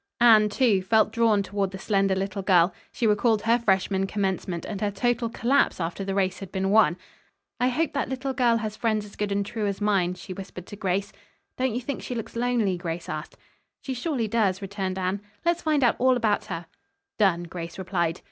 Anne, 0.19 0.49
too, 0.49 0.81
felt 0.81 1.11
drawn 1.11 1.43
toward 1.43 1.69
the 1.69 1.77
slender 1.77 2.15
little 2.15 2.41
girl. 2.41 2.73
She 2.91 3.05
recalled 3.05 3.43
her 3.43 3.59
freshman 3.59 4.07
commencement 4.07 4.65
and 4.65 4.81
her 4.81 4.89
total 4.89 5.29
collapse 5.29 5.79
after 5.79 6.03
the 6.03 6.15
race 6.15 6.39
had 6.39 6.51
been 6.51 6.71
won. 6.71 6.97
"I 7.59 7.67
hope 7.69 7.93
that 7.93 8.09
little 8.09 8.33
girl 8.33 8.57
has 8.57 8.75
friends 8.75 9.05
as 9.05 9.15
good 9.15 9.31
and 9.31 9.45
true 9.45 9.67
as 9.67 9.79
mine," 9.79 10.15
she 10.15 10.33
whispered 10.33 10.65
to 10.65 10.75
Grace. 10.75 11.13
"Don't 11.55 11.75
you 11.75 11.81
think 11.81 12.01
she 12.01 12.15
looks 12.15 12.35
lonely?" 12.35 12.77
Grace 12.77 13.09
asked. 13.09 13.37
"She 13.81 13.93
surely 13.93 14.27
does," 14.27 14.59
returned 14.59 14.97
Anne. 14.97 15.21
"Let's 15.45 15.61
find 15.61 15.83
out 15.83 15.97
all 15.99 16.17
about 16.17 16.45
her." 16.45 16.65
"Done," 17.19 17.43
Grace 17.43 17.77
replied. 17.77 18.19